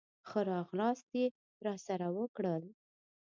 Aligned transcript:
ښه 0.29 0.39
راغلاست 0.51 1.09
یې 1.19 1.25
راسره 1.65 2.07
وکړل. 2.17 2.63